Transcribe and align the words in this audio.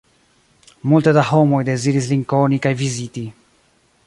Multe 0.93 1.13
da 1.17 1.25
homoj 1.27 1.61
deziris 1.69 2.09
lin 2.15 2.27
koni 2.35 2.63
kaj 2.65 2.73
viziti. 2.85 3.29